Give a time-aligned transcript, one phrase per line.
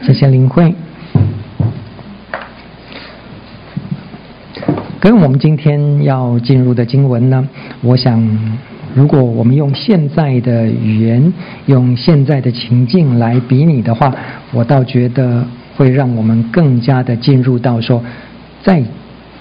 [0.00, 0.74] 谢谢林慧。
[5.00, 7.48] 跟我们今天要进入的经文呢，
[7.82, 8.22] 我想，
[8.94, 11.32] 如果我们用现在的语言、
[11.66, 14.14] 用现在的情境来比拟的话，
[14.52, 15.44] 我倒觉得
[15.76, 18.02] 会让我们更加的进入到说，
[18.62, 18.82] 在。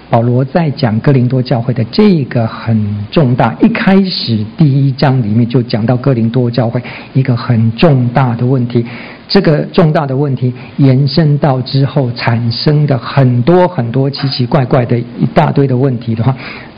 [0.10, 6.82] 保罗在讲哥林多教会的这个很重大，一开始第一章里面就讲到哥林多教会
[7.14, 8.86] 一个很重大的问题，
[9.28, 16.34] 这个重大的问题延伸到之后产生的很多很多奇奇怪怪的一大堆的问题的话，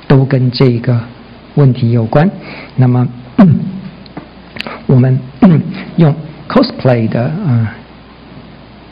[0.08, 1.00] 都跟这个
[1.54, 2.28] 问题有关。
[2.78, 3.08] 那么，
[4.88, 5.20] 我们
[5.98, 6.16] 用
[6.48, 7.76] cosplay 的啊、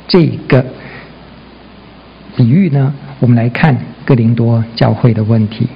[0.08, 0.64] 这个
[2.36, 3.78] 比喻呢，我们来看。
[4.08, 5.68] 哥林多教会的问题。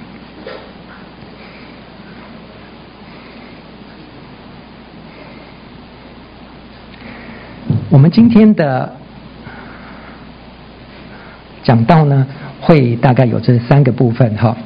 [7.90, 8.96] 我们今天的
[11.62, 12.26] 讲到呢，
[12.58, 14.56] 会大概有这三个部分哈。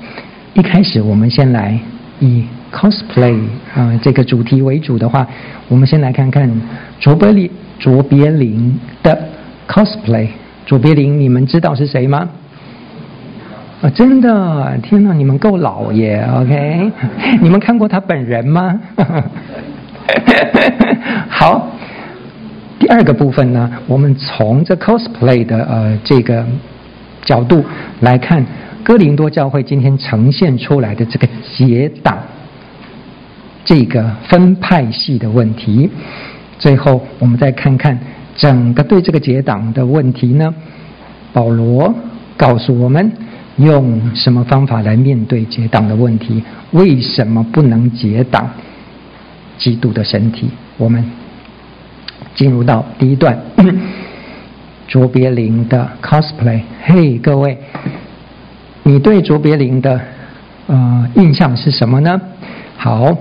[0.55, 1.77] 一开始我们先来
[2.21, 3.37] 以 cosplay
[3.75, 5.27] 啊这个主题为主的话，
[5.67, 6.49] 我们先来看看
[7.01, 9.29] 卓别林卓别林的
[9.67, 10.29] cosplay。
[10.65, 12.29] 卓别林，你们知道是谁吗？
[13.83, 14.79] 啊，真的！
[14.83, 16.91] 天哪，你们够老耶！OK，
[17.43, 18.81] 你们看过他本人吗？
[21.29, 21.69] 好，
[22.79, 26.43] 第二个部分呢，我们从这 cosplay 的呃这个
[27.23, 27.63] 角度
[28.01, 28.43] 来看，
[28.83, 32.17] 哥林多教会今天呈现出来的这个结党，
[33.63, 35.91] 这个分派系的问题。
[36.59, 37.99] 最后，我们再看看
[38.35, 40.55] 整个对这个结党的问题呢，
[41.35, 41.95] 保罗
[42.39, 43.13] 告诉我们。
[43.57, 46.43] 用什么方法来面对结党的问题？
[46.73, 48.49] 为什么不能结党？
[49.59, 50.51] 基督的身体。
[50.77, 51.03] 我们
[52.35, 53.39] 进入到第一段，
[54.87, 56.61] 卓别林的 cosplay。
[56.85, 57.57] 嘿，各位，
[58.83, 59.99] 你对卓别林的
[60.67, 62.21] 呃印象是什么呢？
[62.77, 63.17] 好，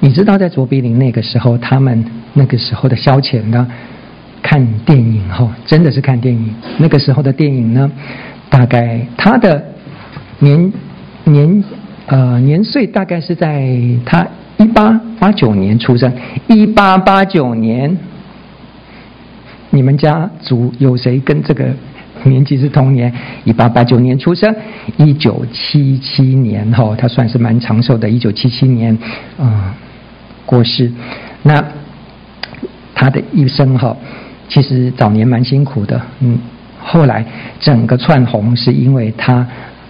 [0.00, 3.68] 你知道在卓别林那个时候，他们那个时候的消遣呢？
[4.42, 6.54] 看电影哈，真的是看电影。
[6.78, 7.90] 那个时候的电影呢？
[8.54, 9.60] 大概他的
[10.38, 10.72] 年
[11.24, 11.64] 年
[12.06, 13.68] 呃年岁大概是在
[14.06, 14.24] 他
[14.58, 16.12] 一八八九年出生，
[16.46, 17.98] 一八八九年，
[19.70, 21.66] 你们家族有谁跟这个
[22.22, 23.12] 年纪是同年？
[23.42, 24.54] 一八八九年出生，
[24.98, 28.96] 一九七七年哈，他算是蛮长寿的，一九七七年
[29.36, 29.74] 啊、
[30.46, 30.92] 过世。
[31.42, 31.60] 那
[32.94, 33.96] 他的一生哈，
[34.48, 36.38] 其实早年蛮辛苦的，嗯。
[36.86, 37.24] 后来
[37.58, 39.44] 整个窜红是因为他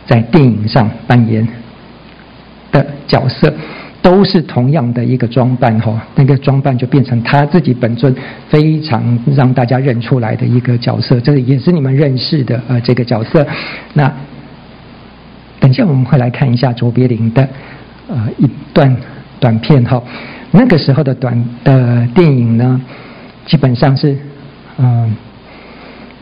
[0.06, 1.47] 在电影上扮演
[2.71, 3.53] 的角色
[4.00, 8.15] 都是同样的一个装扮哈，那个装扮就变成他自己本尊
[8.49, 13.44] 非常让大家认出来的一个角色，这也是你们认识的呃这个角色。
[13.94, 14.12] 那
[15.59, 17.49] 等下我们会来看一下卓别林的
[18.09, 18.97] 呃一段
[19.41, 20.00] 短片哈，
[20.53, 22.81] 那个时候的短的电影呢，
[23.47, 24.16] 基本上是
[24.78, 25.16] 嗯。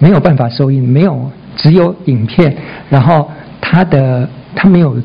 [0.02, 2.52] 没有办法收音，没有只有影片，
[2.90, 3.30] 然后
[3.60, 4.96] 他的他没有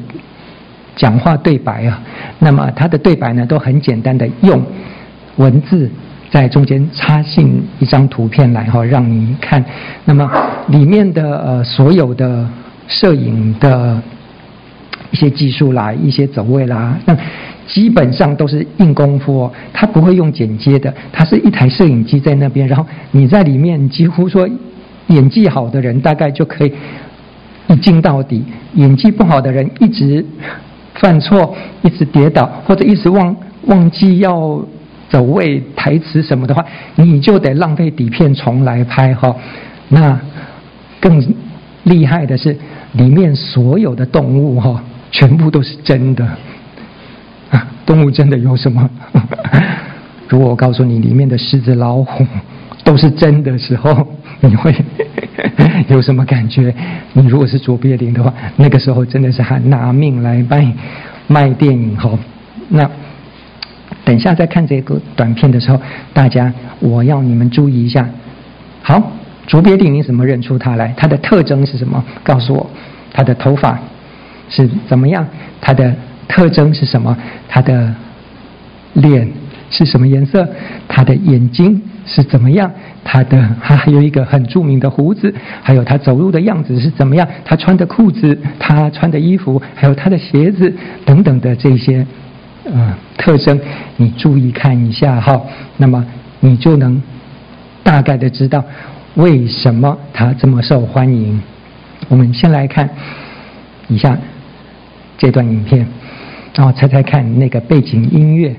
[0.95, 2.01] 讲话对白啊，
[2.39, 4.59] 那么他的对白呢都很简单的用
[5.35, 5.87] 文字
[6.31, 9.63] 在中间插进一张图片来哈，让你看。
[10.05, 10.27] 那么
[10.69, 12.49] 里面的呃所有的
[12.87, 14.01] 摄影的
[15.11, 17.15] 一些技术啦，一些走位啦，那
[17.67, 24.49] 基本上都是硬功夫哦，他不会用剪接的，他是一台摄影机在那边，然后你在里面几乎说。
[25.07, 26.73] 演技好的人大概就可以
[27.67, 30.25] 一镜到底，演技不好的人一直
[30.95, 33.35] 犯错，一直跌倒，或者一直忘
[33.67, 34.61] 忘记要
[35.09, 39.35] 走位台词什么的话，你就得浪费底片重来拍哈。
[39.89, 40.19] 那
[40.99, 41.23] 更
[41.83, 42.57] 厉害的是，
[42.93, 46.27] 里面所有的动物哈，全部都是真的！
[47.85, 48.89] 动物真的有什么？
[50.27, 52.25] 如果我告诉你，里面的狮子、老虎
[52.87, 54.07] 都是真的时候。
[54.39, 54.73] 你会
[55.89, 56.73] 有什么感觉？
[57.13, 60.73] 你如果是卓别林的话，那个时候真的是还拿命来卖
[61.27, 62.11] 卖电影哈。
[62.69, 62.87] 那
[64.05, 65.81] 等一下再看这个短片的时候，
[66.13, 68.07] 大家我要你们注意一下。
[68.83, 69.11] 好，
[69.47, 70.93] 卓别林你怎么认出他来？
[70.95, 72.01] 他的特征是什么？
[72.23, 72.69] 告诉我，
[73.11, 73.79] 他的头发
[74.49, 75.27] 是怎么样？
[75.59, 75.93] 他的
[76.27, 77.17] 特征是什么？
[77.49, 77.91] 他的
[78.93, 79.27] 脸
[79.71, 80.47] 是什么颜色？
[80.87, 82.71] 他的眼睛是怎么样？
[83.03, 87.27] 他的他还有一个很著名的胡子，还有他走路的样子是怎么样？
[87.45, 90.73] 他穿的裤子，他穿的衣服，还有他的鞋子
[91.05, 92.07] 等等的这些
[92.65, 93.59] 呃特征，
[93.97, 95.39] 你注意看一下哈。
[95.75, 96.03] 那么
[96.39, 97.01] 你就能
[97.83, 98.63] 大概的知道
[99.15, 101.39] 为什么他这么受欢迎？
[102.07, 102.89] 我们先来看
[103.89, 104.17] 以下
[105.17, 105.85] 这段影片，
[106.55, 108.55] 然后猜猜看那个背景音乐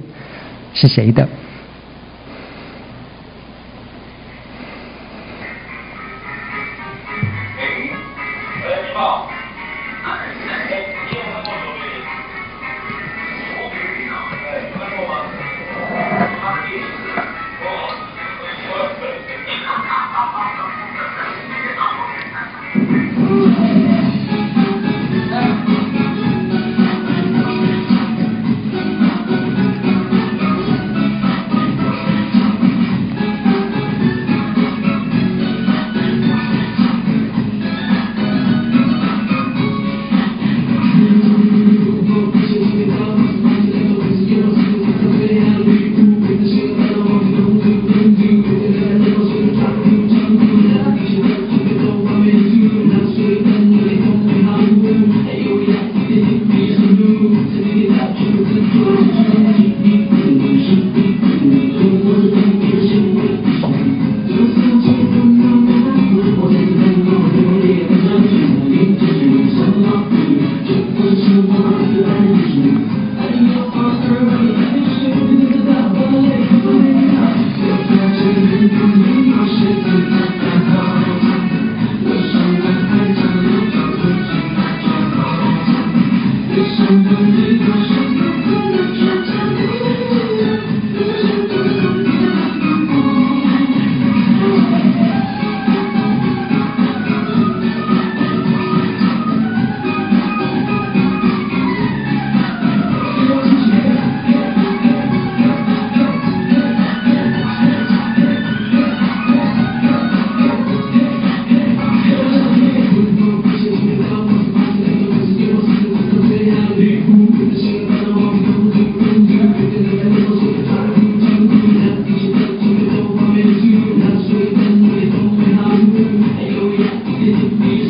[0.75, 1.27] 是谁的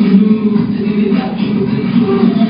[0.09, 2.48] truth, and it is not truth, it's.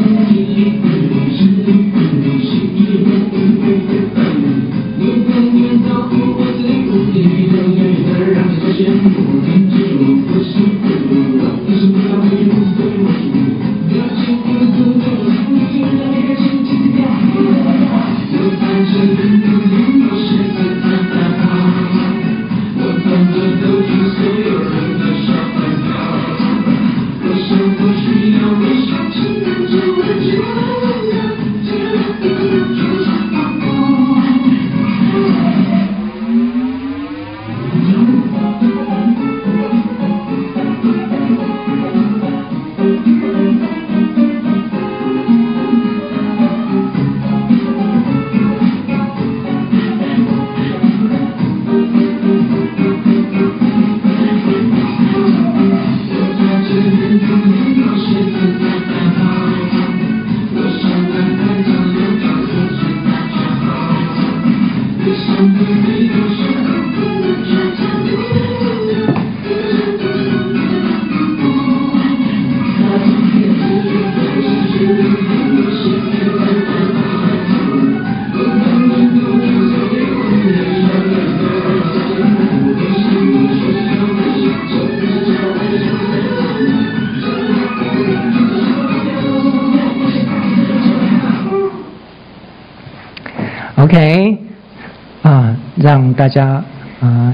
[95.89, 96.63] 让大家
[97.01, 97.33] 啊，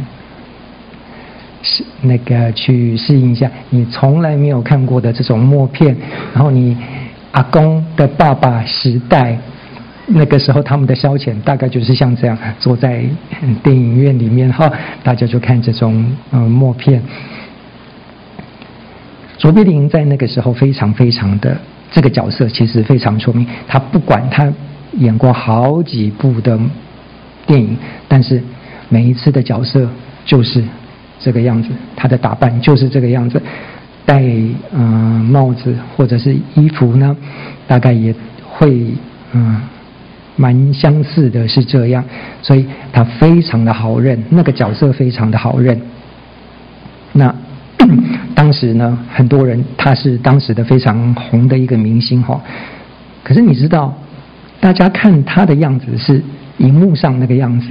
[1.62, 5.94] 是那个去适应一下你从来没有看过的这种默片，
[6.34, 6.78] 然后你
[7.34, 9.38] 阿公的爸爸时代，
[10.08, 13.04] 那个时候他们的消遣大概就是像这样，坐在
[13.62, 14.72] 电影院里面哈，
[15.04, 17.02] 大家就看这种嗯默片。
[19.38, 21.58] 卓别林在那个时候非常非常的
[21.92, 24.50] 这个角色其实非常出名，他不管他。
[25.00, 26.58] 演过好几部的
[27.46, 28.42] 电影，但是
[28.90, 29.88] 每一次的角色
[30.25, 30.64] 就是
[31.20, 33.42] 这个样子，他的打扮就是这个样子，
[34.06, 34.24] 戴
[34.74, 37.16] 嗯、帽子或者是衣服呢，
[37.68, 38.88] 大概也会
[39.34, 39.62] 嗯
[40.36, 42.04] 蛮相似的，是这样，
[42.42, 45.80] 所以他非常的好认，那个角色非常的好认。
[47.14, 47.34] 那
[48.36, 52.42] 当时呢，很多人他是当时的非常红的一个明星哈，
[53.24, 53.94] 可是你知道？
[54.62, 56.24] 大家看他的样子是
[56.58, 57.68] 荧幕上那个样子，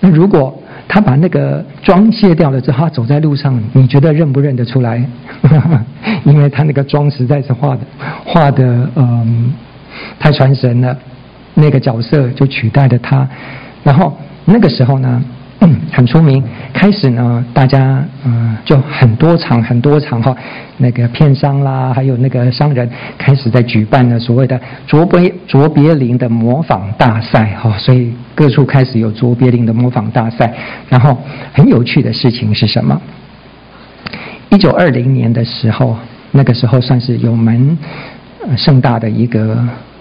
[0.00, 0.56] 那如果
[0.88, 5.04] 他把那个妆卸掉了之后，他走在路上，你觉得认不认得出来？
[6.24, 7.80] 因为他那个妆实在是画的
[8.24, 9.52] 画的嗯
[10.18, 10.96] 太传神了，
[11.54, 13.28] 那个角色就取代了他。
[13.82, 15.22] 然后那个时候呢？
[15.92, 16.42] 很出名。
[16.72, 20.34] 开始呢，大家嗯、就很多场很多场哈，
[20.78, 30.52] 那个片商啦，还有那个商人开始在举办了所谓的卓别卓别林的模仿大赛哈，所以各处开始有卓别林的模仿大赛。
[30.88, 31.16] 然后
[31.52, 33.00] 很有趣的事情是什么？
[34.50, 35.96] 一九二零年的时候，
[36.32, 37.78] 那个时候算是有蛮
[38.56, 39.56] 盛大的一个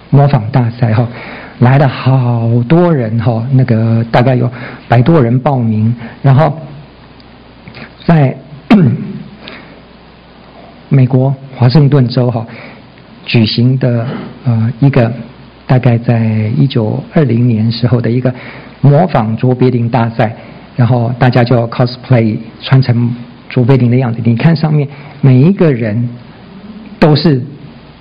[0.09, 1.07] 模仿大赛哈。
[1.61, 4.49] 来了好多人哈，那个大概有
[4.87, 6.57] 百多人报名，然后
[8.05, 8.35] 在
[10.89, 12.45] 美国华盛顿州哈
[13.25, 14.07] 举行的
[14.43, 15.11] 呃一个
[15.67, 18.33] 大概在一九二零年时候的一个
[18.81, 20.35] 模仿卓别林大赛，
[20.75, 23.15] 然后大家就 cosplay 穿成
[23.49, 24.87] 卓别林的样子，你看上面
[25.21, 26.09] 每一个人
[26.99, 27.39] 都是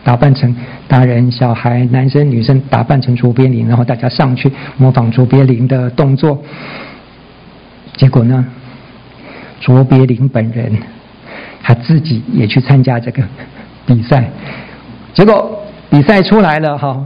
[0.05, 0.55] 打扮成。
[0.89, 6.43] 大人、小孩、男生、女生打扮成卓别林，然后大家上去模仿卓别林的动作。
[7.97, 8.45] 结果呢，
[9.61, 10.73] 卓别林本人
[11.63, 13.23] 他自己也去参加这个
[13.87, 14.29] 比赛。
[15.15, 17.05] 结果比赛出来了哈，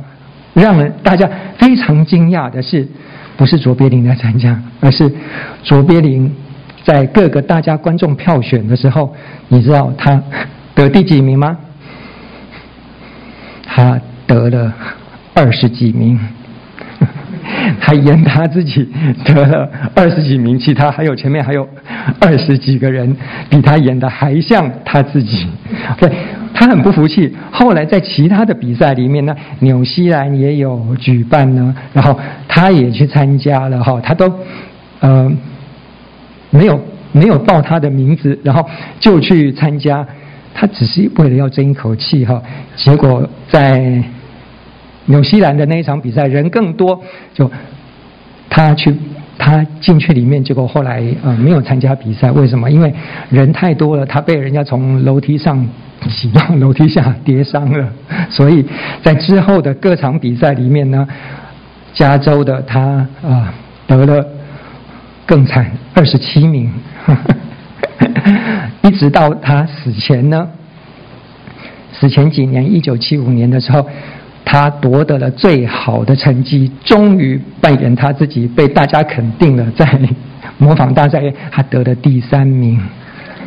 [0.54, 2.88] 让人大家非常惊讶的是，
[3.36, 5.12] 不是卓别林来参加，而是
[5.62, 6.34] 卓别林
[6.84, 9.14] 在各个大家观众票选的时候，
[9.48, 10.22] 你知道他
[10.74, 11.58] 得第几名吗？
[13.76, 14.72] 他得了
[15.34, 16.16] 二十几名，
[17.80, 18.88] 还演他自己
[19.24, 21.68] 得了二十几名，其他还有前面还有
[22.20, 23.16] 二十几个人
[23.50, 25.48] 比他演的还像他自己。
[25.98, 26.08] 对，
[26.54, 27.34] 他很不服气。
[27.50, 32.16] 后来在其他的比赛里面呢，纽西兰也有举办呢，然后
[32.46, 34.32] 他也去参加了哈，他都
[35.00, 35.28] 呃
[36.50, 38.64] 没有没有报他的名字，然后
[39.00, 40.06] 就去参加。
[40.54, 42.40] 他只是为了要争一口气哈，
[42.76, 44.02] 结果在
[45.06, 47.02] 纽西兰的那一场比赛人更多，
[47.34, 47.50] 就
[48.48, 48.94] 他去
[49.36, 52.70] 他进去里面，结果后来呃没有参加比赛，为什么？
[52.70, 52.94] 因为
[53.28, 55.66] 人太多了，他被人家从楼梯上
[56.08, 57.92] 挤到楼梯下跌伤了，
[58.30, 58.64] 所以
[59.02, 61.06] 在之后的各场比赛里面呢，
[61.92, 63.48] 加州的他啊、呃、
[63.88, 64.24] 得了
[65.26, 66.72] 更惨二十七名。
[68.84, 70.46] 一直到他死前呢，
[71.90, 73.88] 死前几年，一九七五年的时候，
[74.44, 79.98] 他夺得了最好的成绩，终于扮演他自己，被大家肯定了，在
[80.58, 82.78] 模仿大赛，他得了第三名。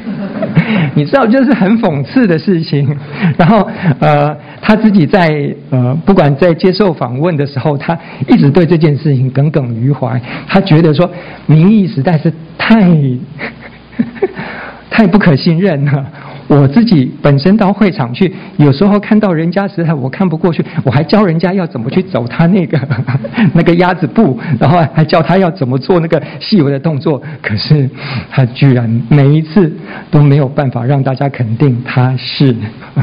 [0.95, 2.97] 你知道，就是很讽刺的事情。
[3.37, 3.67] 然后，
[3.99, 7.95] 呃，他自己在呃，不管在接受访问的时候，他
[8.27, 10.19] 一直对这件事情耿耿于怀。
[10.47, 11.07] 他觉得说，
[11.45, 12.89] 民意实在是太。
[14.89, 16.05] 太不可信任了！
[16.47, 22.79] 我自己本身到会场去，有时候看到人家时，我看不过去，我还教人家要怎么去走他那个
[23.53, 27.21] 那个鸭子步，然后还教他要怎么做那个细微的动作。
[27.41, 27.89] 可是
[28.31, 29.71] 他居然每一次
[30.09, 32.55] 都没有办法让大家肯定他是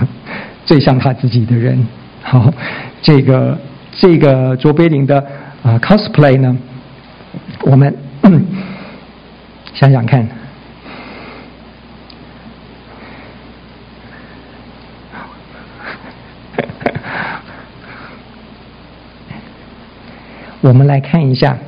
[0.65, 1.87] 最像他自己的人。
[2.23, 2.51] 好，
[3.03, 3.59] 这个
[3.93, 5.23] 这个卓别林的
[5.63, 6.57] 啊 cosplay 呢，
[7.61, 7.95] 我们
[9.75, 10.27] 想想看。
[20.65, 21.59] 我们来看一下，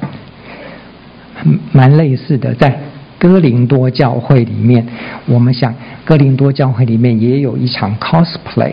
[1.70, 2.80] 蛮类似的，在
[3.18, 4.86] 哥林多教会里面，
[5.26, 8.72] 我们想哥林多教会里面也有一场 cosplay，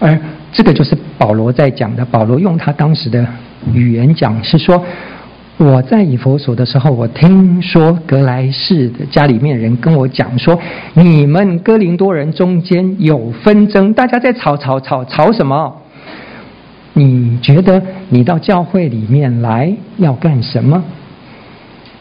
[0.00, 0.18] 而
[0.52, 2.04] 这个就是保罗在讲的。
[2.04, 3.24] 保罗用他当时的
[3.72, 4.84] 语言讲，是说
[5.58, 10.58] 我在以弗所的时候，我听说格莱士的家里面人跟我讲说，
[10.94, 15.72] 你们哥林多人中间有纷争，大家在吵吵吵吵什么？
[16.94, 20.82] 你觉得你到教会里面来要干什么？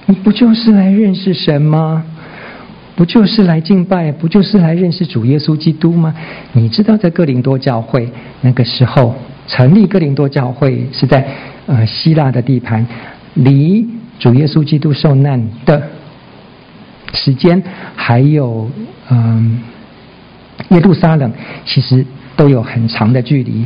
[0.06, 2.04] 你不就是来认识神吗？
[2.96, 4.12] 不就是来敬拜？
[4.12, 6.14] 不就是来认识主耶稣基督吗？
[6.52, 8.08] 你知道在哥林多教会
[8.42, 9.16] 那个时候
[9.48, 11.26] 成立哥林多教会是在
[11.66, 12.86] 呃希腊的地盘，
[13.34, 13.88] 离
[14.20, 15.82] 主耶稣基督受难的
[17.14, 17.62] 时间
[17.96, 18.70] 还有
[19.10, 19.60] 嗯、
[20.70, 21.32] 耶路撒冷，
[21.66, 23.66] 其实都有很长的距离。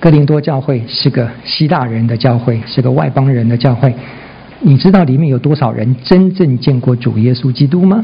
[0.00, 3.94] 哥林多教会是个希腊人的教会，是个外邦人的教会。
[4.60, 8.02] 你知道里面有多少人真正见过主耶稣基督吗？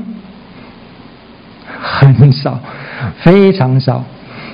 [1.80, 2.60] 很少，
[3.22, 4.04] 非常少，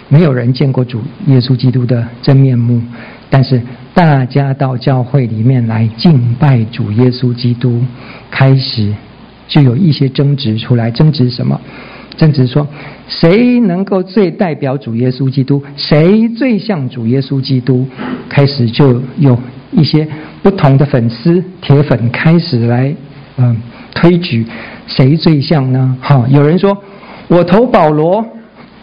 [0.08, 2.80] 没有人见过主耶稣基督的真面目。
[3.28, 3.61] 但是
[3.92, 7.82] 大家到教会里面来敬拜主耶稣基督，
[8.30, 8.94] 开始
[9.49, 10.90] 就有一些争执出来。
[10.90, 11.61] 争执什么？
[12.16, 12.66] 争执说
[13.09, 15.62] 谁能够最代表主耶稣基督？
[15.76, 17.87] 谁最像主耶稣基督？
[18.28, 19.38] 开始就有
[19.71, 20.07] 一些
[20.42, 22.95] 不同的粉丝铁粉开始来
[23.37, 23.57] 嗯
[23.95, 24.47] 推举
[24.87, 25.97] 谁最像呢？
[26.00, 26.76] 哈，有人说
[27.28, 28.25] 我投保罗。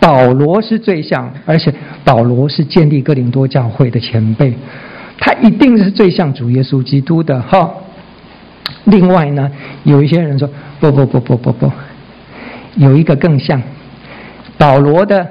[0.01, 1.73] 保罗是最像，而且
[2.05, 4.53] 保罗是建立哥林多教会的前辈，
[5.17, 7.69] 他一定是最像主耶稣基督的哈。
[8.85, 9.51] 另外呢，
[9.83, 11.69] 有一些人说不不不不不不，
[12.79, 13.61] 有一个更像
[14.57, 15.27] 保罗的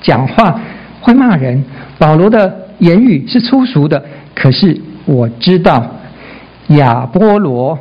[0.00, 0.58] 讲话
[1.00, 1.62] 会骂人，
[1.98, 4.02] 保罗的言语是粗俗的，
[4.34, 5.86] 可是我知道
[6.68, 7.78] 亚波罗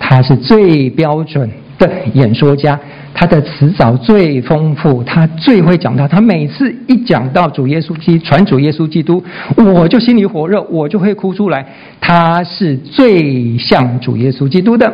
[0.00, 2.78] 他是最标准的演说家。
[3.18, 6.06] 他的词藻最丰富，他最会讲到。
[6.06, 9.24] 他每次一讲到主耶稣基传主耶稣基督，
[9.56, 11.64] 我就心里火热，我就会哭出来。
[11.98, 14.92] 他是最像主耶稣基督的。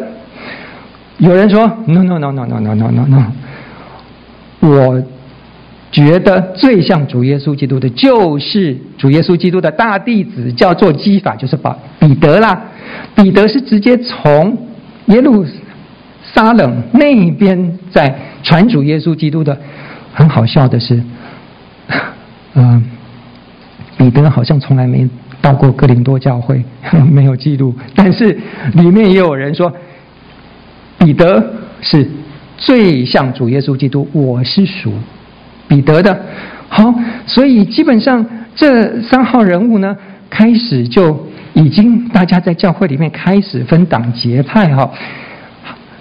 [1.23, 3.33] 有人说：“No No No No No No No No No。”
[4.61, 5.03] 我
[5.91, 12.61] 觉得最像主耶稣基督的，就是主耶稣基督的大弟子，叫做基法，就是把彼得啦。
[13.15, 14.57] 彼得是直接从
[15.07, 15.47] 耶路。
[16.35, 19.59] 撒冷那边在传主耶稣基督的，
[20.15, 21.03] 很好笑的是，
[22.55, 22.83] 嗯、
[23.99, 25.07] 彼得好像从来没
[25.43, 26.65] 到过哥林多教会，
[27.11, 27.75] 没有记录。
[27.95, 28.39] 但是
[28.75, 29.71] 里面也有人说，
[31.03, 31.45] 彼得
[31.81, 32.09] 是
[32.57, 34.09] 最像主耶稣基督。
[34.13, 34.93] 我是属
[35.67, 36.17] 彼得的，
[36.69, 36.95] 好，
[37.27, 39.97] 所以基本上这三号人物呢，
[40.31, 44.89] 开始就已经大家在教会里面开始分党结派哈。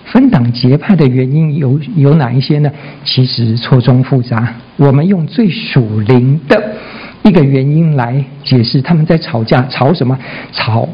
[0.06, 2.70] 分党结派的原因有有哪一些呢？
[3.04, 4.54] 其实错综复杂。
[4.78, 6.76] 我们用最属灵的
[7.24, 10.16] 一个原因来解释，他们在吵架，吵什么？
[10.52, 10.88] 吵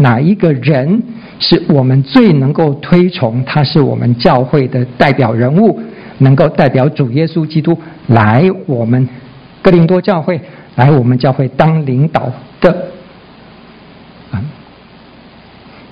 [0.00, 1.02] 哪一个人
[1.38, 3.44] 是我们最能够推崇？
[3.44, 5.80] 他是我们教会的代表人物，
[6.18, 9.08] 能够代表主耶稣基督来我们
[9.60, 10.40] 哥林多教会，
[10.76, 12.70] 来我们教会当领导的。
[14.30, 14.40] 啊，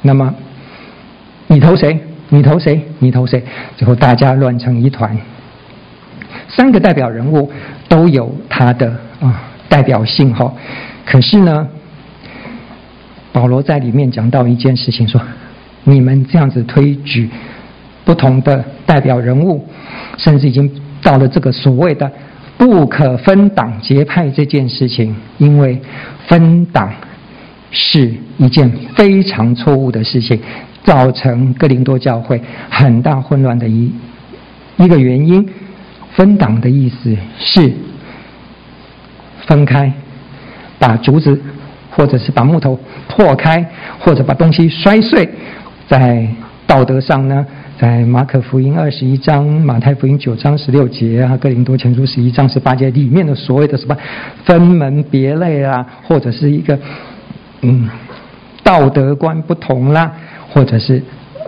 [0.02, 0.34] 那么
[1.48, 1.98] 你投谁？
[2.28, 2.80] 你投谁？
[3.00, 3.42] 你投谁？
[3.76, 5.16] 最后大家乱成一团。
[6.48, 7.50] 三个代表人物
[7.88, 8.88] 都有他的
[9.20, 10.52] 啊代表性哈，
[11.04, 11.66] 可是呢，
[13.36, 15.20] 保罗在里面讲到一件事情说，
[15.84, 17.28] 你们这样子推举
[18.02, 19.62] 不同的代表人物，
[20.16, 20.70] 甚至已经
[21.02, 22.10] 到了这个所谓的
[22.56, 25.78] 不可分党结派这件事情，因为
[26.26, 26.90] 分党
[27.70, 30.40] 是一件非常错误的事情。
[30.82, 33.92] 造成哥林多教会很大混乱的一
[34.78, 35.46] 一个原因，
[36.14, 37.70] 分党的意思是
[39.46, 39.92] 分开，
[40.78, 41.38] 把竹子
[41.96, 42.78] 或者是把木头
[43.08, 43.66] 破开，
[43.98, 45.28] 或者把东西摔碎。
[45.88, 46.28] 在
[46.66, 47.44] 道德上呢，
[47.78, 53.96] 在马可福音二十一章、马太福音九章十六节啊，哥林多前书十一章十八节里面的所谓的什么
[54.44, 56.78] 分门别类啊，或者是一个
[57.62, 57.88] 嗯
[58.62, 60.12] 道德观不同啦。
[60.48, 61.02] 或者是，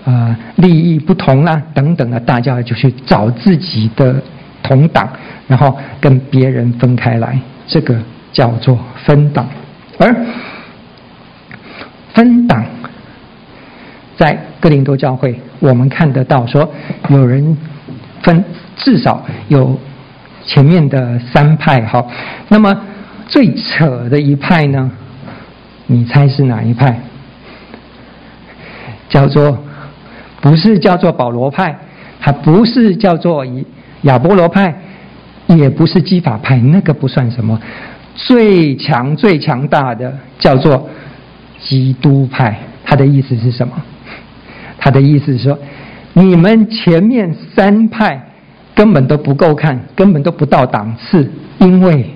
[0.05, 4.21] 呃，利益不同啦，等等的，大家就去找自己的
[4.63, 5.09] 同党，
[5.47, 7.97] 然后跟别人分开来，这个
[8.35, 9.49] 叫做分党。
[9.99, 10.17] 而
[12.15, 12.65] 分党
[14.17, 16.73] 在哥林多教会，我们看得到说，
[17.09, 17.57] 有人
[18.23, 18.45] 分，
[18.77, 19.79] 至少有
[20.45, 22.05] 前面的三派哈。
[22.49, 22.81] 那么
[23.29, 24.91] 最扯的一派呢？
[25.87, 27.01] 你猜是哪一派？
[29.09, 29.59] 叫做
[30.41, 31.79] 不是叫做保罗派，
[32.21, 33.65] 还不是叫做以
[34.03, 34.75] 亚波罗派，
[35.47, 37.61] 也不是基法派，那个不算什么。
[38.19, 40.89] 最强最强大的叫做
[41.63, 42.59] 基督派。
[42.85, 43.73] 他的意思是什么？
[44.79, 45.59] 他的意思是说，
[46.15, 48.21] 你们前面三派
[48.75, 52.11] 根本都不够看，根本都不到档次，因为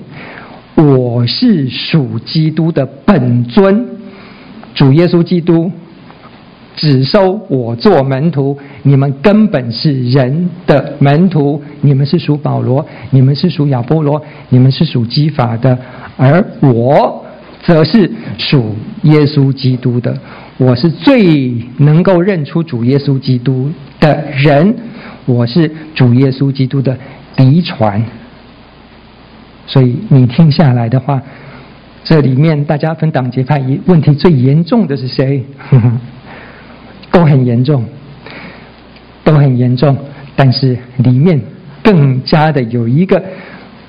[0.75, 3.87] 我是属基督的本尊，
[4.75, 5.71] 主耶稣基督。
[6.75, 15.79] 只收我做门徒，你们根本是人的门徒，你们是属保罗，你们是属亚波罗，你们是属基法的，
[16.17, 17.25] 而我
[17.63, 20.17] 则是属耶稣基督的。
[20.57, 24.75] 我是最能够认出主耶稣基督的人，
[25.27, 26.97] 我是主耶稣基督的
[27.37, 28.03] 嫡传。
[29.67, 31.21] 所以你听下来的话，
[32.03, 35.45] 这里面大家分党结派，问题最严重的是谁？
[37.13, 37.85] 都很严重，
[39.23, 39.97] 都很严重，
[40.35, 41.41] 但是里面
[41.83, 43.23] 更加的有一个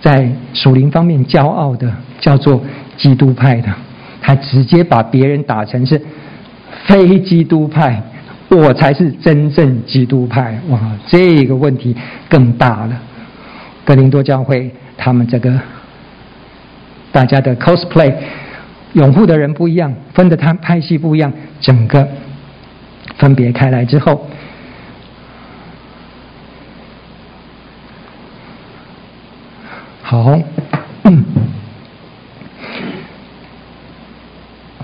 [0.02, 2.62] 在属灵方面骄傲的，叫做
[2.98, 3.74] 基督派的。
[4.22, 6.02] 他直接把别人打成是
[6.86, 8.02] 非基督派，
[8.50, 10.60] 我才是真正基督派。
[10.70, 11.96] 哇，这个问题
[12.30, 12.98] 更大了。
[13.86, 15.60] 格林多教会他们这个
[17.12, 18.14] 大家的 cosplay
[18.94, 22.08] 拥护的人不一样，分的他派系不一样，整个
[23.18, 24.28] 分别开来之后。
[30.02, 30.40] 好，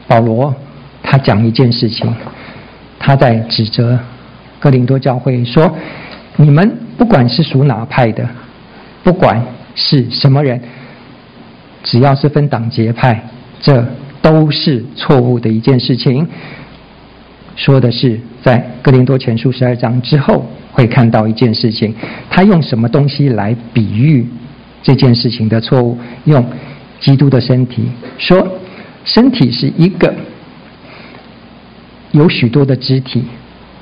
[0.08, 0.54] 保罗
[1.04, 2.14] 他讲一件事情，
[2.98, 4.00] 他在指责
[4.60, 5.76] 哥林多教会说：
[6.38, 8.28] 你们不管是属哪派的，
[9.04, 10.60] 不管是什么人，
[11.84, 13.24] 只要是分党结派，
[13.62, 13.86] 这
[14.22, 16.28] 都是错误的一件事情。
[17.60, 21.94] 说的是在哥林多前书十二章之后会看到一件事情，
[22.30, 24.26] 他用什么东西来比喻？
[24.82, 26.44] 这件事情的错误，用
[27.02, 27.84] 基督的身体
[28.18, 28.48] 说，
[29.04, 30.16] 身体是一个
[32.12, 33.26] 有许多的肢体，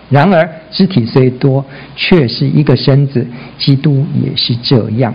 [0.09, 1.63] 然而肢体虽多，
[1.95, 3.27] 却是一个身子。
[3.59, 5.13] 基督也是这样。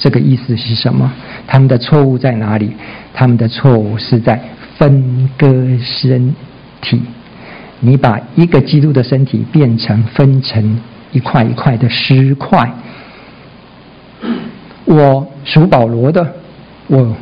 [0.00, 1.12] 这个意思是什么？
[1.46, 2.72] 他们的错误在哪里？
[3.12, 4.42] 他们的错误是在
[4.76, 5.48] 分割
[5.80, 6.34] 身
[6.80, 7.00] 体。
[7.84, 10.80] 你把一个基督的身体变成分成
[11.12, 12.72] 一块一块的尸块。
[14.86, 16.26] 我属保罗的，
[16.86, 17.14] 我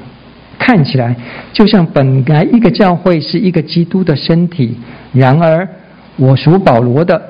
[0.58, 1.16] 看起来
[1.52, 4.76] 就像本来一个教会是一个基督的身体，
[5.12, 5.68] 然而
[6.16, 7.20] 我属保罗的，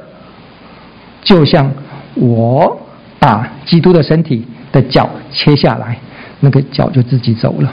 [1.22, 1.72] 就像
[2.14, 2.78] 我
[3.18, 5.98] 把基督的身体的脚切下来，
[6.40, 7.72] 那个脚就自己走了。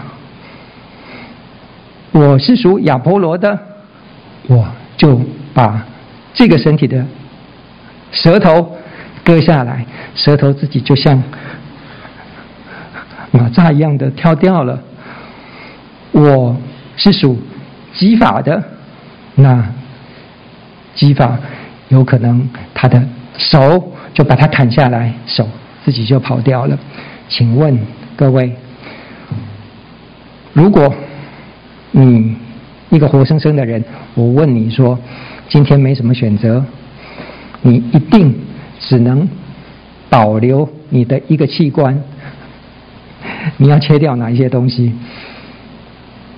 [2.11, 3.59] 我是属亚波罗的，
[4.47, 4.65] 我
[4.97, 5.19] 就
[5.53, 5.85] 把
[6.33, 7.05] 这个身体的
[8.12, 8.75] 舌头
[9.23, 9.85] 割下来，
[10.15, 11.21] 舌头自己就像。
[13.31, 14.81] 马扎一样的跳掉了。
[16.12, 16.57] 我
[16.97, 17.39] 是属
[17.93, 18.63] 基法的，
[19.35, 19.63] 那
[20.95, 21.38] 基法
[21.89, 23.01] 有可能他的
[23.38, 25.47] 手就把他砍下来，手
[25.85, 26.77] 自己就跑掉了。
[27.29, 27.79] 请问
[28.15, 28.51] 各位，
[30.53, 30.91] 如果
[31.91, 32.35] 你
[32.89, 33.85] 一个活生生的人，
[34.15, 34.97] 我问你说，
[35.49, 36.63] 今天没什么选择，
[37.63, 38.39] 你一定
[38.79, 39.27] 只能
[40.07, 42.01] 保留你的一个器官。
[43.57, 44.93] 你要切掉哪一些东西？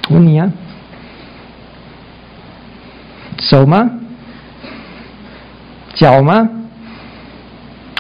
[0.10, 0.52] 问你啊，
[3.40, 3.92] 手吗？
[5.94, 6.50] 脚吗？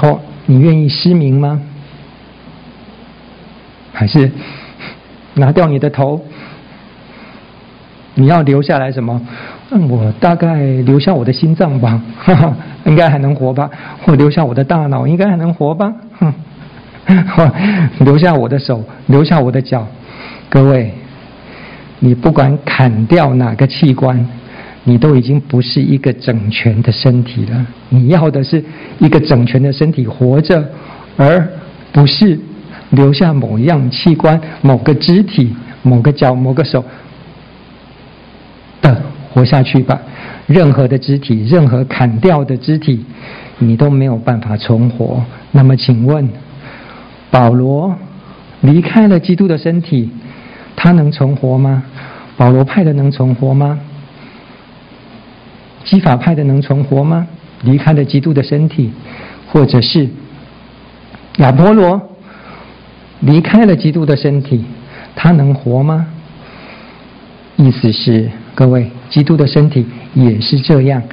[0.02, 1.62] 哦，你愿意失明吗？
[3.92, 4.32] 还是
[5.34, 6.26] 拿掉你的头？
[8.16, 9.22] 你要留下来什么？
[9.90, 12.56] 我大概留下我的心脏吧，哈哈，
[12.86, 13.70] 应该还能活吧？
[14.04, 15.94] 或留下我的大脑，应该还能活吧？
[16.20, 16.34] 哼。
[18.06, 19.86] 留下我的手，留下我的脚。
[20.50, 20.94] 各位，
[22.00, 24.24] 你不管砍掉哪个器官，
[24.84, 27.66] 你都已经不是一个整全的身体了。
[27.90, 28.64] 你要的是
[29.00, 30.64] 一个整全的身体活着，
[31.18, 31.46] 而
[31.92, 32.40] 不是
[32.92, 36.86] 留下某样器官、某个肢体、某个脚、某个手
[39.34, 40.00] 活下去吧。
[40.48, 43.06] 任何的肢体，任何砍掉的肢体，
[43.60, 45.24] 你都没有办法重活。
[45.52, 46.30] 那么，请问？
[47.30, 47.96] 保罗
[48.60, 50.10] 离开了基督的身体，
[50.76, 51.84] 他能存活吗？
[52.36, 53.80] 保罗派的能存活吗？
[55.86, 57.26] 基法派的能存活吗？
[57.64, 58.92] 离开了基督的身体，
[59.48, 60.10] 或者是
[61.38, 62.02] 亚波罗
[63.22, 64.66] 离开了基督的身体，
[65.16, 66.08] 他能活吗？
[67.56, 71.04] 意思是，各位，基督的身体也是这样，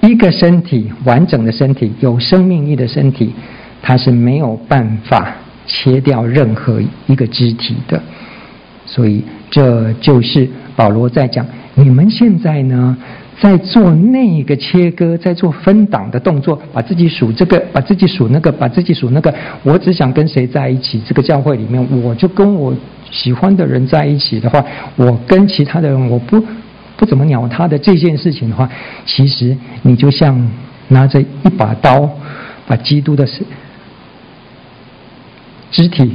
[0.00, 3.34] 一个身体完整的身体，有生命力的身体。
[3.86, 8.02] 他是没有办法切掉任何一个肢体的，
[8.86, 12.96] 所以这就是保罗在讲：你们现在呢，
[13.38, 19.34] 在做那个切割，在做分党的动作，把自己数这个，把自己数那个，把自己数那个。
[19.62, 20.98] 我只想跟谁在一起？
[21.06, 22.74] 这个教会里面，我就跟我
[23.10, 24.64] 喜欢的人在一起的话，
[24.96, 26.42] 我跟其他的人我不
[26.96, 28.68] 不怎么鸟他的这件事情的话，
[29.04, 30.50] 其实你就像
[30.88, 32.08] 拿着一把刀，
[32.66, 33.26] 把基督的
[35.70, 36.14] 肢体，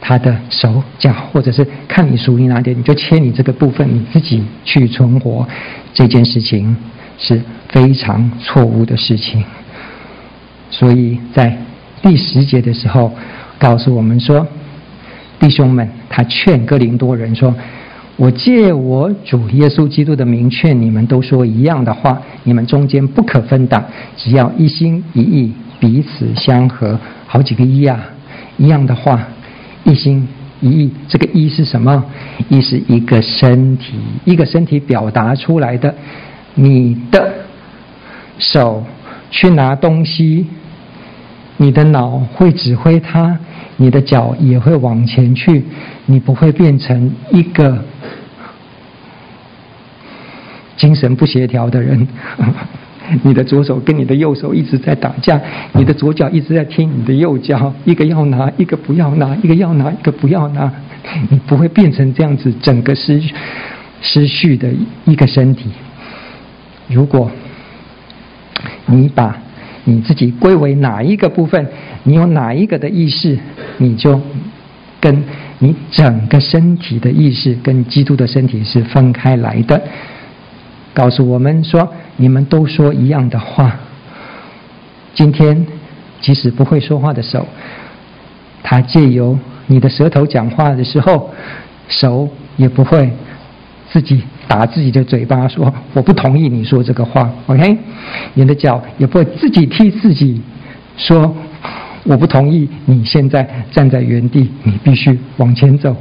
[0.00, 5.46] 他的手脚，或者是看你属于哪点，你就切你这个部分，你自己去存活。
[5.92, 6.76] 这件事情
[7.18, 9.44] 是非常错误的事情。
[10.70, 11.58] 所以在
[12.00, 13.12] 第十节的时候，
[13.58, 14.46] 告诉我们说，
[15.40, 17.54] 弟兄们，他劝哥林多人说
[18.16, 23.82] ：“我借我主耶稣基督的名劝你们，都说一样的话，你们中间不可分党，
[24.16, 27.98] 只要一心一意，彼此相合。”好几个一啊。
[28.58, 29.26] 一样的话，
[29.82, 30.28] 一心
[30.60, 32.04] 一意，这个一是什么？
[32.50, 33.94] 一是一个身体，
[34.26, 35.92] 一个身体表达出来的。
[36.54, 37.32] 你的
[38.38, 38.84] 手
[39.30, 40.46] 去拿东西，
[41.56, 43.38] 你的脑会指挥它，
[43.78, 45.64] 你的脚也会往前去，
[46.04, 47.82] 你不会变成一个
[50.82, 52.08] 精神不协调的人。
[53.22, 55.40] 你的左手跟你的右手一直在打架，
[55.74, 60.72] 你的左脚一直在踢你的右脚，一个要拿，一个不要拿，一个要拿，一个不要拿，
[61.28, 63.22] 你不会变成这样子，整个失
[64.00, 64.68] 失序的
[65.04, 65.70] 一个身体。
[66.88, 67.30] 如果
[68.86, 69.36] 你把
[69.84, 71.64] 你自己归为哪一个部分，
[72.02, 73.38] 你有哪一个的意识，
[73.78, 74.20] 你就
[75.00, 75.22] 跟
[75.58, 79.80] 你整个身体的意识跟基督的身体是分开来的。
[80.94, 83.74] 告诉我们说，你们都说一样的话。
[85.14, 85.66] 今天，
[86.20, 87.46] 即使不会说话的手，
[88.62, 91.30] 他借由你的舌头讲话的时候，
[91.88, 93.10] 手也不会
[93.90, 97.30] 自己打自己的嘴巴说“我不同意你说这个话”。
[97.46, 97.78] OK，
[98.34, 100.40] 你的脚也不会自己踢自己
[100.96, 101.34] 说
[102.04, 105.94] “我不同意你现在站在原地，你必须往前走”。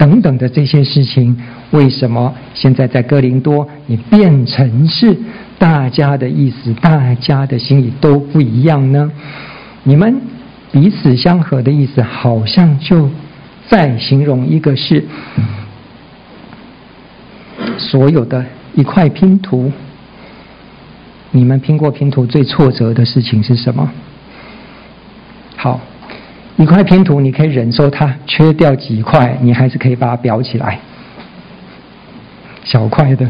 [0.00, 1.36] 等等的这些事情，
[1.72, 5.14] 为什么现在在哥林多，你变成是
[5.58, 9.12] 大家的意思，大家的心里都不一样呢？
[9.82, 10.18] 你们
[10.72, 13.10] 彼此相合的意思，好像就
[13.68, 15.04] 在形容一个是
[17.76, 18.42] 所有的
[18.74, 19.70] 一块拼图。
[21.30, 23.90] 你们拼过拼图最挫折的事情是什么？
[25.56, 25.78] 好。
[26.56, 30.78] 一块拼图，你可以忍受它缺掉几块，你还是可以把它裱起来。
[32.64, 33.26] 小块的，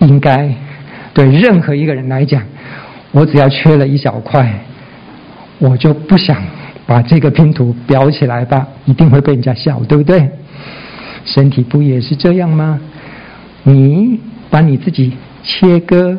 [0.00, 0.54] 应该
[1.14, 2.42] 对任何一个人来讲，
[3.12, 4.60] 我只要缺了一小块，
[5.58, 6.36] 我就不想
[6.86, 10.28] 把这个拼图裱起来吧，一定会被人家笑，对不对？
[11.24, 12.78] 身体不也是这样吗？
[13.62, 14.20] 你
[14.50, 16.18] 把你自己切割。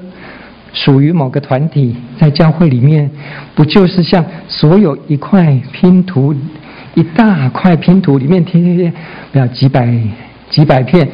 [0.75, 3.09] 属于某个团体，在教会里面，
[3.55, 6.35] 不就是像所有一块拼图，
[6.93, 8.93] 一大块拼图里面贴贴贴，
[9.31, 9.97] 不要几百
[10.49, 11.09] 几百片，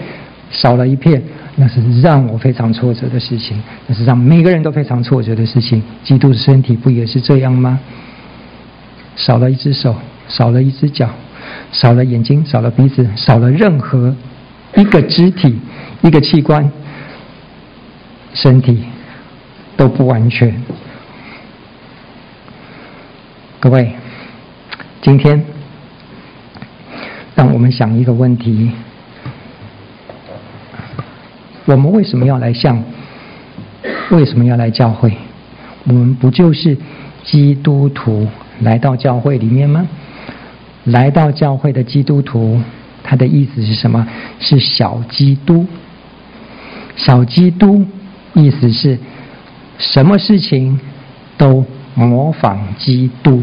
[0.49, 1.21] 少了一片，
[1.57, 5.81] 那是让我非常挫折的事情，那是让每个人都非常挫折的事情。
[6.03, 7.79] 基督的身体不也是这样吗？
[9.15, 9.95] 少了一只手，
[10.27, 11.07] 少了一只脚，
[11.71, 14.15] 少了眼睛，少了鼻子，少了任何
[14.75, 15.55] 一个肢体、
[16.01, 16.67] 一个器官，
[18.33, 18.83] 身体。
[19.81, 20.53] 都不完全。
[23.59, 23.95] 各位，
[25.01, 25.43] 今天
[27.33, 28.69] 让我们想一个问题：
[31.65, 32.83] 我们为什么要来向？
[34.11, 35.17] 为什么要来教会？
[35.85, 36.77] 我们不就是
[37.23, 38.27] 基督徒
[38.59, 39.87] 来到教会里面吗？
[40.83, 42.61] 来到教会的基督徒，
[43.03, 44.07] 他的意思是什么？
[44.39, 45.65] 是小基督。
[46.95, 47.83] 小基督
[48.35, 48.99] 意思是。
[49.81, 50.79] 什么事情
[51.37, 51.65] 都
[51.95, 53.41] 模仿基督，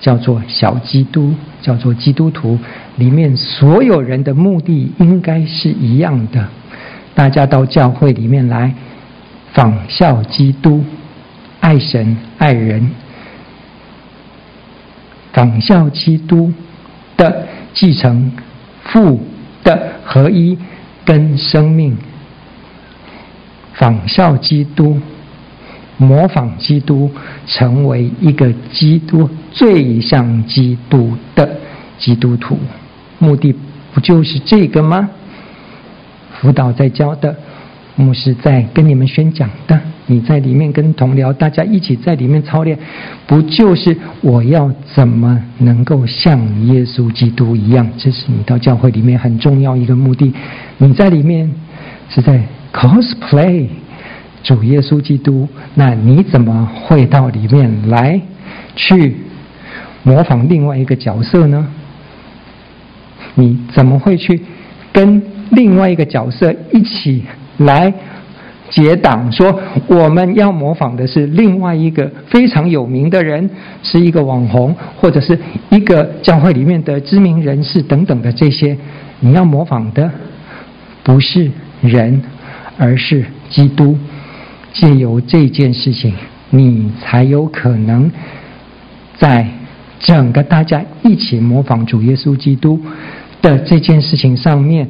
[0.00, 1.32] 叫做小基督，
[1.62, 2.58] 叫做基督徒。
[2.96, 6.48] 里面所有人的目的应该是一样的，
[7.14, 8.74] 大家到教会里面来
[9.52, 10.84] 仿效基督，
[11.60, 12.90] 爱神爱人，
[15.32, 16.52] 仿效基督
[17.16, 18.32] 的继承
[18.84, 19.20] 父
[19.62, 20.58] 的合一
[21.04, 21.96] 跟生命。
[23.74, 25.00] 仿效基督，
[26.02, 27.10] 模仿基督，
[27.46, 31.48] 成为一个基督最像基督的
[31.98, 32.58] 基督徒，
[33.18, 33.54] 目的
[33.94, 35.08] 不就是这个吗？
[36.40, 37.36] 辅导在教的，
[37.96, 42.76] 牧师在跟你们宣讲的，你在里面跟同僚大家一起在里面操练，
[43.26, 47.88] 不就是我要怎么能够像耶稣基督一样？
[47.96, 50.32] 这是你到教会里面很重要一个目的。
[50.78, 51.50] 你在里面
[52.08, 52.42] 是在。
[52.72, 53.66] cosplay
[54.42, 58.20] 主耶稣基督，那你怎么会到里面来
[58.74, 59.16] 去
[60.02, 61.66] 模仿另外一个角色呢？
[63.34, 64.40] 你怎么会去
[64.92, 67.24] 跟另外一个角色一起
[67.58, 67.92] 来
[68.68, 69.30] 结党？
[69.30, 73.48] 说我们要模仿的是另外一个非常有名的人，
[73.82, 75.38] 是一个网红，或者是
[75.70, 78.76] 一个教会里面的知名人士等等的这些，
[79.20, 80.10] 你要模仿的
[81.02, 81.50] 不是
[81.80, 82.22] 人。
[82.78, 83.96] 而是基督，
[84.72, 86.14] 借由这件事情，
[86.50, 88.10] 你才有可能
[89.18, 89.46] 在
[90.00, 92.80] 整个大家一起模仿主耶稣基督
[93.40, 94.88] 的这件事情上面，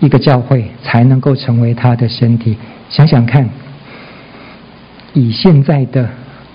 [0.00, 2.56] 一个教会才能够成为他的身体。
[2.88, 3.48] 想想看，
[5.12, 6.08] 以现在的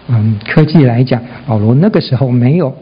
[0.07, 2.75] 嗯科技来讲，保罗那个时候没有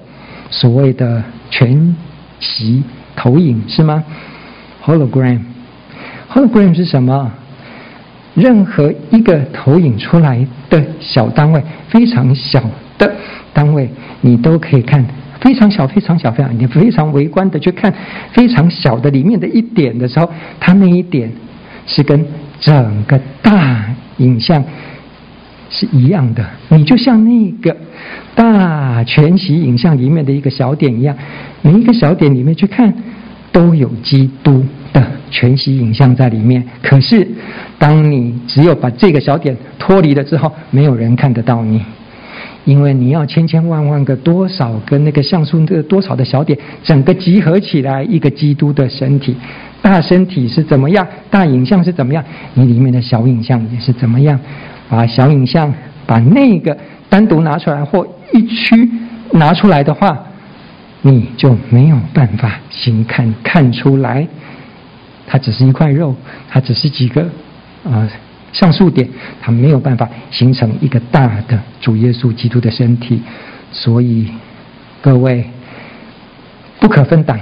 [0.50, 1.96] 所谓的全
[2.40, 2.84] 息
[3.16, 4.04] 投影，是吗
[4.86, 7.32] ？Hologram，Hologram 是什么？
[8.34, 12.64] 任何一个投影出来的小单位，非常小
[12.98, 13.14] 的
[13.54, 13.90] 单位，
[14.22, 15.06] 你都可以看
[15.40, 17.94] 非常小、非常小、非常你非常微观的去看
[18.32, 21.32] 非常小的里面的一点的时候，它那一点
[21.86, 22.26] 是跟
[22.60, 23.86] 整个大
[24.18, 24.64] 影像
[25.70, 26.46] 是一样的。
[26.70, 27.76] 你就像那个
[28.36, 31.18] 大全息影像里面的一个小点一样，
[31.62, 32.94] 每一个小点里面去看，
[33.52, 36.64] 都有基督的全息影像在里面。
[36.82, 37.28] 可是，
[37.78, 41.82] 当你只有把这个小点脱离了之后，没有人看得到你，
[42.66, 49.36] 因为你要千千万万个多少个那个像素的多少的小点，整个集合起来一个基督的身体。
[49.82, 51.06] 大身体是怎么样？
[51.30, 52.24] 大影像是怎么样？
[52.54, 54.40] 你里面的小影像也是怎么样？
[54.90, 55.74] 把小影像
[56.06, 56.78] 把那个
[57.10, 58.90] 单独拿出来或一区
[59.32, 60.22] 拿出来的话，
[61.02, 64.28] 你就没有办法细看看出来。
[65.28, 66.16] 它只是一块肉，
[66.50, 67.22] 它只是几个
[67.84, 68.10] 啊、呃、
[68.52, 69.08] 像素点，
[69.42, 73.22] 它没有办法形成一个大的主耶稣基督的身体。
[73.72, 74.28] 所以
[75.02, 75.46] 各位
[76.80, 77.40] 不可分党，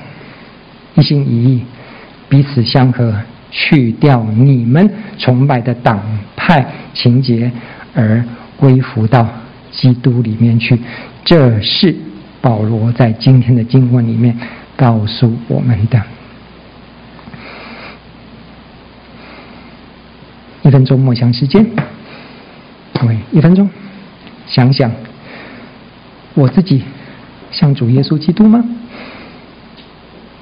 [0.93, 1.63] 一心一意，
[2.29, 3.11] 彼此相合，
[3.49, 5.99] 去掉你们崇拜的党
[6.35, 7.51] 派情节，
[7.95, 8.23] 而
[8.55, 9.27] 归服到
[9.71, 10.79] 基督里面去。
[11.25, 11.95] 这是
[12.41, 14.37] 保罗在今天的经文里面
[14.75, 16.01] 告诉我们的。
[20.61, 21.65] 一分钟默想时间，
[22.93, 23.69] 各位，一分钟，
[24.47, 24.91] 想想
[26.33, 26.83] 我自己
[27.51, 28.63] 像主耶稣基督吗？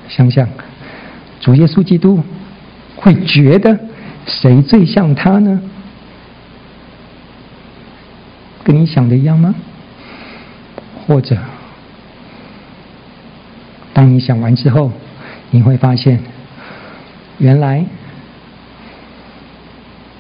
[0.10, 0.48] 想想
[1.40, 2.24] 主耶稣基督
[2.96, 3.80] 会觉得
[4.26, 5.62] 谁最像他呢？
[8.64, 9.56] 跟你想的一样吗？
[11.06, 11.38] 或者，
[13.98, 14.92] 当你想完之后，
[15.50, 16.20] 你会发现，
[17.40, 17.84] 原来。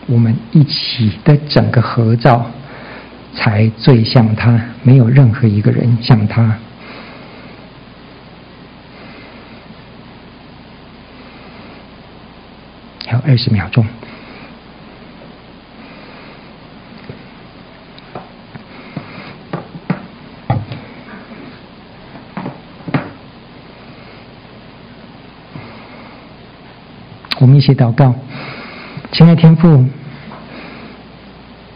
[0.07, 2.49] 我们一起的整个合照，
[3.35, 6.57] 才最像他，没有任何一个人像他。
[13.05, 13.85] 还有二十秒钟，
[27.39, 28.15] 我们一起祷告。
[29.11, 29.83] 亲爱天父，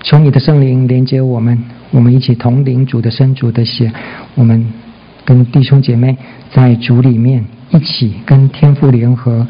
[0.02, 3.92] 求你的圣灵连接我们，我们一起同领主的身、主的血，
[4.36, 4.72] 我们
[5.26, 6.16] 跟弟兄姐妹
[6.54, 9.46] 在主里面一起跟天父联合。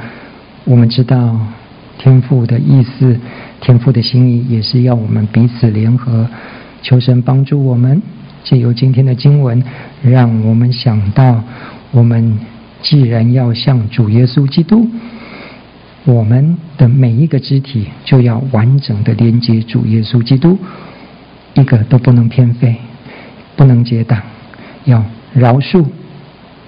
[0.63, 1.38] 我们知道
[1.99, 3.19] 天父的意思，
[3.60, 6.27] 天父的心意也是要我们彼此联合。
[6.82, 8.01] 求神帮助我们，
[8.43, 9.63] 借由今天的经文，
[10.01, 11.43] 让我们想到，
[11.91, 12.39] 我们
[12.82, 14.89] 既然要向主耶稣基督。
[16.06, 20.58] 我们的每一个肢体就要完整的连接主耶稣基督，
[21.54, 22.76] 一个都不能偏废，
[23.56, 24.20] 不能结党，
[24.86, 25.86] 要饶恕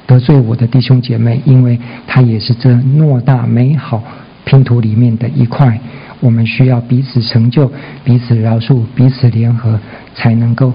[0.06, 4.04] 得罪我的弟兄姐妹，因为他也是这偌大美好
[4.46, 5.80] 拼图里面的一块。
[6.19, 7.69] 我们需要彼此成就，
[8.04, 9.80] 彼此饶恕，彼此联合，
[10.13, 10.72] 才能够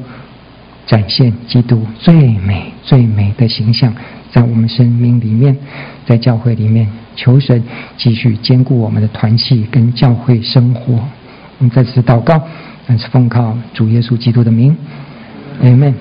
[0.88, 3.94] 展现基督最美最美的形象，
[4.33, 5.57] 在我们生命里面，
[6.05, 6.88] 在教会里面。
[7.14, 7.61] 求神
[7.96, 10.94] 继续兼顾我们的团契跟教会生活。
[11.59, 12.40] 我们在此祷告，
[12.87, 14.77] 但是奉靠主耶稣基督的名，
[15.61, 15.92] 阿门。